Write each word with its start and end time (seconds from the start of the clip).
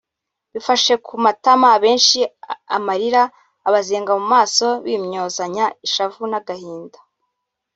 bifashe 0.53 0.93
ku 1.05 1.13
matama 1.23 1.67
abenshi 1.75 2.19
amarira 2.77 3.23
abazenga 3.67 4.11
mu 4.19 4.25
maso 4.33 4.67
bimyozana 4.85 5.63
ishavu 5.87 6.21
n’agahinda 6.31 6.97